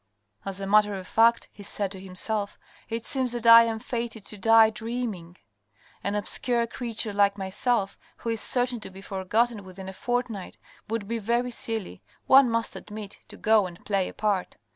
[0.45, 2.57] "As a matter of fact," he said to himself,
[2.89, 5.37] "it seems that I am fated to die dreaming.
[6.03, 10.57] An obscure creature like myself, who is certain to be forgotten within a fortnight,
[10.89, 14.57] would be very silly, one must admit, to go and play a part.